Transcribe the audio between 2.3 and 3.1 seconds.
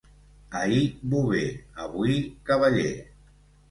cavaller.